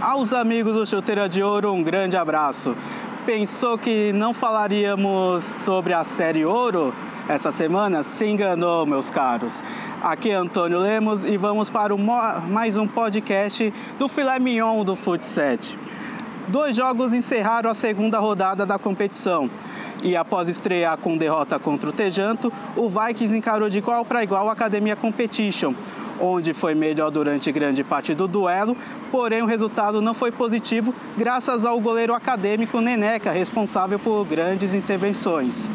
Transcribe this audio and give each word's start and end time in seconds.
Aos 0.00 0.32
amigos 0.32 0.74
do 0.74 0.86
Chuteira 0.86 1.28
de 1.28 1.42
Ouro, 1.42 1.74
um 1.74 1.82
grande 1.82 2.16
abraço. 2.16 2.74
Pensou 3.26 3.76
que 3.76 4.14
não 4.14 4.32
falaríamos 4.32 5.44
sobre 5.44 5.92
a 5.92 6.04
série 6.04 6.42
Ouro 6.42 6.94
essa 7.28 7.52
semana? 7.52 8.02
Se 8.02 8.24
enganou, 8.24 8.86
meus 8.86 9.10
caros. 9.10 9.62
Aqui 10.02 10.30
é 10.30 10.34
Antônio 10.34 10.78
Lemos 10.78 11.22
e 11.22 11.36
vamos 11.36 11.68
para 11.68 11.94
mais 11.98 12.78
um 12.78 12.86
podcast 12.86 13.70
do 13.98 14.08
Filé 14.08 14.38
Mignon 14.38 14.82
do 14.84 14.96
Futset. 14.96 15.78
Dois 16.48 16.74
jogos 16.74 17.12
encerraram 17.12 17.68
a 17.68 17.74
segunda 17.74 18.18
rodada 18.18 18.64
da 18.64 18.78
competição. 18.78 19.50
E 20.02 20.16
após 20.16 20.48
estrear 20.48 20.96
com 20.96 21.18
derrota 21.18 21.58
contra 21.58 21.90
o 21.90 21.92
Tejanto, 21.92 22.50
o 22.74 22.88
Vikings 22.88 23.36
encarou 23.36 23.68
de 23.68 23.78
igual 23.78 24.02
para 24.02 24.24
igual 24.24 24.48
a 24.48 24.52
Academia 24.52 24.96
Competition, 24.96 25.74
onde 26.20 26.52
foi 26.52 26.74
melhor 26.74 27.10
durante 27.10 27.50
grande 27.50 27.82
parte 27.82 28.14
do 28.14 28.28
duelo, 28.28 28.76
porém 29.10 29.42
o 29.42 29.46
resultado 29.46 30.02
não 30.02 30.14
foi 30.14 30.30
positivo 30.30 30.94
graças 31.16 31.64
ao 31.64 31.80
goleiro 31.80 32.14
acadêmico 32.14 32.80
Neneca, 32.80 33.32
responsável 33.32 33.98
por 33.98 34.24
grandes 34.26 34.74
intervenções. 34.74 35.68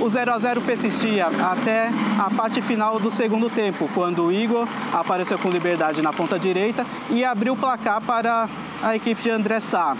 O 0.00 0.08
0 0.08 0.32
a 0.32 0.38
0 0.38 0.60
persistia 0.62 1.26
até 1.26 1.88
a 2.18 2.28
parte 2.34 2.60
final 2.60 2.98
do 2.98 3.10
segundo 3.10 3.48
tempo, 3.48 3.88
quando 3.94 4.24
o 4.24 4.32
Igor 4.32 4.66
apareceu 4.92 5.38
com 5.38 5.48
liberdade 5.50 6.02
na 6.02 6.12
ponta 6.12 6.38
direita 6.38 6.84
e 7.10 7.24
abriu 7.24 7.52
o 7.52 7.56
placar 7.56 8.02
para 8.02 8.48
a 8.82 8.96
equipe 8.96 9.22
de 9.22 9.30
André 9.30 9.60
Sá. 9.60 9.96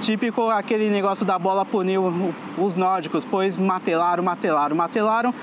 Típico 0.00 0.50
aquele 0.50 0.88
negócio 0.88 1.24
da 1.24 1.38
bola 1.38 1.64
punir 1.64 1.98
os 2.58 2.76
nórdicos, 2.76 3.24
pois 3.24 3.56
matelaram, 3.56 4.22
matelaram, 4.22 4.76
matelaram, 4.76 5.34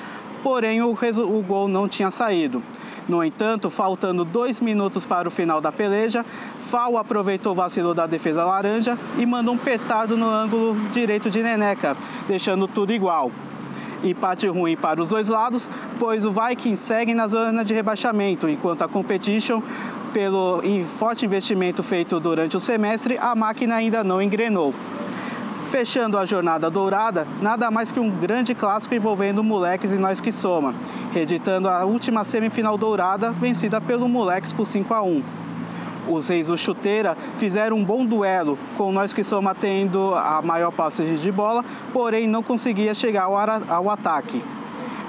porém 0.42 0.82
o, 0.82 0.92
o 0.92 1.42
gol 1.42 1.68
não 1.68 1.88
tinha 1.88 2.10
saído. 2.10 2.64
No 3.08 3.24
entanto, 3.24 3.70
faltando 3.70 4.24
dois 4.24 4.60
minutos 4.60 5.06
para 5.06 5.28
o 5.28 5.32
final 5.32 5.60
da 5.60 5.72
peleja, 5.72 6.26
Fal 6.70 6.98
aproveitou 6.98 7.52
o 7.52 7.56
vacilo 7.56 7.94
da 7.94 8.06
defesa 8.06 8.46
laranja 8.46 8.98
e 9.18 9.26
mandou 9.26 9.54
um 9.54 9.58
petardo 9.58 10.16
no 10.16 10.30
ângulo 10.30 10.76
direito 10.94 11.30
de 11.30 11.44
Neneca, 11.44 11.98
deixando 12.28 12.68
tudo 12.68 12.94
igual. 12.94 13.32
Empate 14.04 14.48
ruim 14.48 14.76
para 14.76 15.02
os 15.02 15.10
dois 15.10 15.28
lados, 15.28 15.70
pois 16.00 16.26
o 16.26 16.32
Viking 16.32 16.76
segue 16.76 17.14
na 17.14 17.28
zona 17.28 17.64
de 17.64 17.74
rebaixamento, 17.74 18.48
enquanto 18.48 18.84
a 18.84 18.88
Competition, 18.88 19.62
pelo 20.14 20.62
forte 20.98 21.26
investimento 21.26 21.84
feito 21.84 22.20
durante 22.20 22.58
o 22.58 22.60
semestre, 22.60 23.18
a 23.18 23.36
máquina 23.36 23.76
ainda 23.76 24.04
não 24.04 24.22
engrenou. 24.22 24.74
Fechando 25.70 26.18
a 26.18 26.26
jornada 26.26 26.70
dourada, 26.70 27.28
nada 27.42 27.72
mais 27.72 27.92
que 27.92 28.00
um 28.00 28.10
grande 28.10 28.54
clássico 28.54 28.94
envolvendo 28.96 29.44
moleques 29.44 29.92
e 29.92 29.96
nós 29.96 30.20
que 30.20 30.32
soma, 30.32 30.74
reeditando 31.12 31.68
a 31.68 31.84
última 31.84 32.24
semifinal 32.24 32.78
dourada 32.78 33.32
vencida 33.32 33.80
pelo 33.82 34.08
Moleques 34.08 34.54
por 34.54 34.66
5 34.66 34.94
a 34.94 35.02
1. 35.02 35.24
Os 36.08 36.28
reis 36.30 36.48
do 36.48 36.58
Chuteira 36.58 37.16
fizeram 37.38 37.78
um 37.78 37.84
bom 37.84 38.06
duelo, 38.06 38.58
com 38.78 38.92
nós 38.92 39.14
que 39.14 39.24
soma 39.24 39.54
tendo 39.54 40.16
a 40.16 40.42
maior 40.42 40.72
passagem 40.72 41.16
de 41.16 41.32
bola, 41.32 41.64
porém 41.94 42.28
não 42.28 42.42
conseguia 42.42 42.94
chegar 42.94 43.24
ao, 43.24 43.38
ao 43.38 43.90
ataque. 43.90 44.42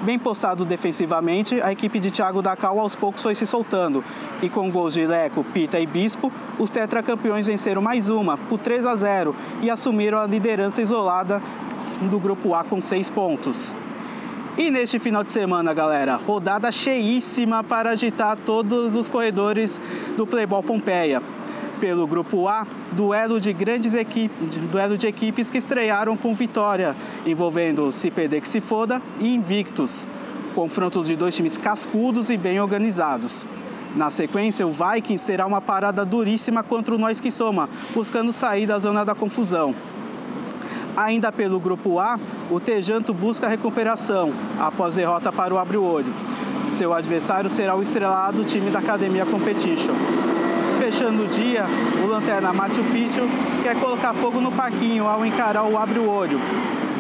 Bem 0.03 0.19
postado 0.19 0.64
defensivamente, 0.64 1.62
a 1.62 1.70
equipe 1.70 2.00
de 2.00 2.11
Thiago 2.11 2.42
Dacal 2.42 2.78
aos 2.80 2.95
poucos 2.95 3.23
foi 3.23 3.36
se 3.36 3.47
soltando. 3.47 4.05
E 4.42 4.48
com 4.48 4.69
gols 4.69 4.95
de 4.95 5.06
Leco, 5.06 5.45
Pita 5.45 5.78
e 5.78 5.86
Bispo, 5.86 6.33
os 6.58 6.70
tetracampeões 6.70 7.47
venceram 7.47 7.80
mais 7.80 8.08
uma, 8.08 8.36
por 8.36 8.58
3 8.58 8.84
a 8.84 8.97
0, 8.97 9.34
e 9.62 9.70
assumiram 9.70 10.19
a 10.19 10.27
liderança 10.27 10.83
isolada 10.83 11.41
do 12.11 12.19
grupo 12.19 12.53
A 12.53 12.64
com 12.64 12.80
6 12.80 13.11
pontos. 13.11 13.73
E 14.56 14.70
neste 14.70 14.98
final 14.98 15.25
de 15.25 15.33
semana, 15.33 15.72
galera, 15.72 16.17
rodada 16.17 16.70
cheíssima 16.70 17.64
para 17.64 17.91
agitar 17.91 18.36
todos 18.45 18.95
os 18.95 19.08
corredores 19.08 19.81
do 20.17 20.27
Playball 20.27 20.62
Pompeia 20.62 21.22
pelo 21.81 22.06
grupo 22.06 22.47
A, 22.47 22.64
duelo 22.92 23.41
de 23.41 23.53
grandes 23.53 23.92
equipes, 23.92 24.36
duelo 24.70 24.96
de 24.96 25.08
equipes 25.08 25.51
que 25.51 25.58
estrearam 25.58 26.17
com 26.17 26.33
vitória, 26.33 26.95
envolvendo 27.27 27.91
Se 27.91 28.08
Perder 28.08 28.41
Que 28.41 28.48
Se 28.48 28.61
Foda 28.61 29.02
e 29.18 29.35
Invictus. 29.35 30.07
Confrontos 30.55 31.08
de 31.08 31.17
dois 31.17 31.35
times 31.35 31.58
cascudos 31.58 32.30
e 32.30 32.36
bem 32.36 32.61
organizados. 32.61 33.45
Na 33.96 34.11
sequência, 34.11 34.64
o 34.67 34.70
Vikings 34.70 35.27
terá 35.27 35.45
uma 35.45 35.61
parada 35.61 36.05
duríssima 36.05 36.62
contra 36.62 36.95
o 36.95 36.98
Nós 36.98 37.20
Que 37.20 37.33
Soma, 37.33 37.68
buscando 37.92 38.33
sair 38.33 38.67
da 38.67 38.79
zona 38.79 39.05
da 39.05 39.14
confusão. 39.14 39.74
Ainda 40.97 41.33
pelo 41.33 41.58
grupo 41.58 41.98
A, 41.98 42.19
o 42.51 42.61
Tejanto 42.61 43.14
busca 43.14 43.48
recuperação 43.48 44.33
após 44.61 44.95
derrota 44.95 45.33
para 45.33 45.55
o 45.55 45.58
Abre 45.58 45.77
o 45.77 45.85
Olho. 45.85 46.13
Seu 46.63 46.92
adversário 46.92 47.48
será 47.48 47.75
o 47.75 47.83
estrelado 47.83 48.45
time 48.45 48.70
da 48.70 48.79
Academia 48.79 49.25
Competition 49.25 49.95
fechando 50.83 51.23
o 51.23 51.29
dia, 51.29 51.64
o 52.03 52.08
Lanterna 52.08 52.53
Machu 52.53 52.83
Picchu 52.91 53.23
quer 53.63 53.79
colocar 53.79 54.13
fogo 54.14 54.41
no 54.41 54.51
parquinho 54.51 55.07
ao 55.07 55.25
encarar 55.25 55.63
o 55.63 55.79
Abre 55.79 56.01
o 56.01 56.11
Olho. 56.11 56.41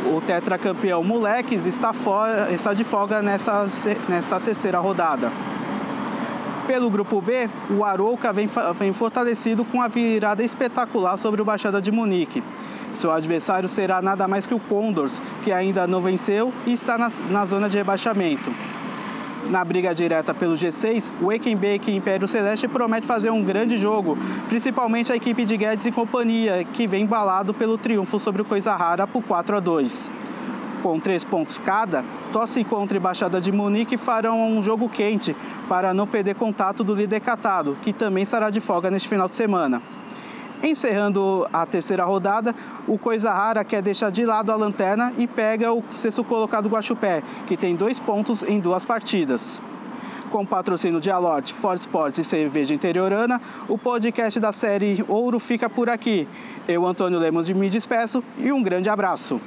O 0.06 0.20
tetracampeão 0.20 1.02
Moleques 1.02 1.66
está, 1.66 1.92
fora, 1.92 2.52
está 2.52 2.72
de 2.74 2.84
folga 2.84 3.20
nessa, 3.20 3.66
nessa 4.08 4.38
terceira 4.38 4.78
rodada. 4.78 5.32
Pelo 6.64 6.88
grupo 6.88 7.20
B, 7.20 7.50
o 7.70 7.84
Arouca 7.84 8.32
vem, 8.32 8.48
vem 8.78 8.92
fortalecido 8.92 9.64
com 9.64 9.82
a 9.82 9.88
virada 9.88 10.44
espetacular 10.44 11.16
sobre 11.16 11.42
o 11.42 11.44
Baixada 11.44 11.82
de 11.82 11.90
Munique. 11.90 12.40
Seu 12.92 13.10
adversário 13.10 13.68
será 13.68 14.02
nada 14.02 14.28
mais 14.28 14.46
que 14.46 14.54
o 14.54 14.60
Condors, 14.60 15.20
que 15.42 15.50
ainda 15.50 15.86
não 15.86 16.00
venceu 16.00 16.52
e 16.66 16.72
está 16.72 16.98
na, 16.98 17.10
na 17.30 17.46
zona 17.46 17.68
de 17.68 17.76
rebaixamento. 17.76 18.50
Na 19.50 19.64
briga 19.64 19.94
direta 19.94 20.32
pelo 20.32 20.54
G6, 20.54 21.10
o 21.20 21.26
Wakenbeck 21.26 21.90
e 21.90 21.96
Império 21.96 22.28
Celeste 22.28 22.68
promete 22.68 23.06
fazer 23.06 23.30
um 23.30 23.42
grande 23.42 23.76
jogo, 23.76 24.16
principalmente 24.48 25.10
a 25.10 25.16
equipe 25.16 25.44
de 25.44 25.56
Guedes 25.56 25.84
e 25.84 25.90
companhia, 25.90 26.64
que 26.72 26.86
vem 26.86 27.02
embalado 27.02 27.52
pelo 27.52 27.76
triunfo 27.76 28.20
sobre 28.20 28.42
o 28.42 28.44
Coisa 28.44 28.76
Rara 28.76 29.06
por 29.06 29.22
4 29.22 29.56
a 29.56 29.60
2. 29.60 30.10
Com 30.82 30.98
três 30.98 31.24
pontos 31.24 31.58
cada, 31.58 32.04
Tosse 32.32 32.64
contra 32.64 32.96
e 32.96 33.00
Baixada 33.00 33.40
de 33.40 33.52
Munique 33.52 33.96
farão 33.96 34.40
um 34.48 34.62
jogo 34.62 34.88
quente 34.88 35.34
para 35.68 35.94
não 35.94 36.06
perder 36.06 36.34
contato 36.34 36.82
do 36.82 36.94
líder 36.94 37.20
catado, 37.20 37.76
que 37.82 37.92
também 37.92 38.22
estará 38.22 38.50
de 38.50 38.60
folga 38.60 38.90
neste 38.90 39.08
final 39.08 39.28
de 39.28 39.36
semana. 39.36 39.80
Encerrando 40.62 41.48
a 41.52 41.66
terceira 41.66 42.04
rodada, 42.04 42.54
o 42.86 42.96
Coisa 42.96 43.32
Rara 43.32 43.64
quer 43.64 43.82
deixar 43.82 44.10
de 44.10 44.24
lado 44.24 44.52
a 44.52 44.56
lanterna 44.56 45.12
e 45.18 45.26
pega 45.26 45.72
o 45.72 45.82
sexto 45.96 46.22
colocado 46.22 46.68
Guaxupé, 46.68 47.22
que 47.48 47.56
tem 47.56 47.74
dois 47.74 47.98
pontos 47.98 48.44
em 48.44 48.60
duas 48.60 48.84
partidas. 48.84 49.60
Com 50.30 50.46
patrocínio 50.46 51.00
de 51.00 51.10
Alort, 51.10 51.52
Ford 51.54 51.78
Sports 51.78 52.18
e 52.18 52.24
Cerveja 52.24 52.72
Interiorana, 52.72 53.40
o 53.68 53.76
podcast 53.76 54.38
da 54.38 54.52
série 54.52 55.04
Ouro 55.08 55.40
fica 55.40 55.68
por 55.68 55.90
aqui. 55.90 56.28
Eu, 56.68 56.86
Antônio 56.86 57.18
Lemos, 57.18 57.50
me 57.50 57.68
despeço 57.68 58.22
e 58.38 58.52
um 58.52 58.62
grande 58.62 58.88
abraço. 58.88 59.40